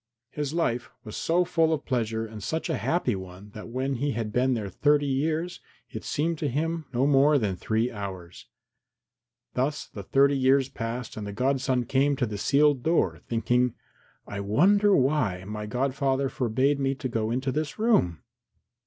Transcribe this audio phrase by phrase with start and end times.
[0.31, 4.13] His life was so full of pleasure and such a happy one that when he
[4.13, 5.59] had been there thirty years
[5.91, 8.47] it seemed to him no more than three hours.
[9.53, 13.75] Thus the thirty years passed and the godson came to the sealed door, thinking,
[14.25, 18.23] "I wonder why my godfather forbade me to go into this room?